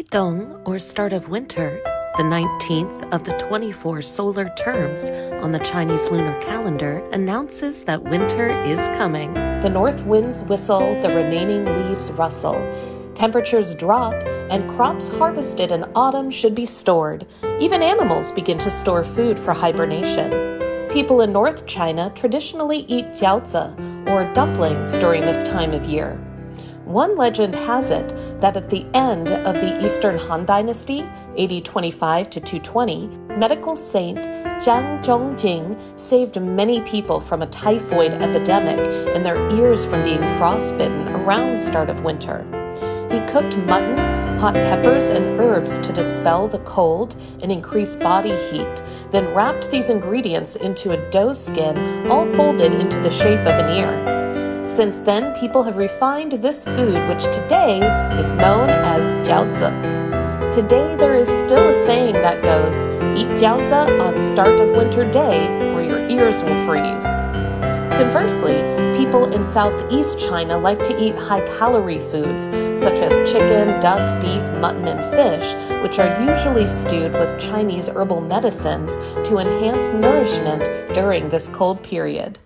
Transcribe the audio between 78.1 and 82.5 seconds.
medicines to enhance nourishment during this cold period.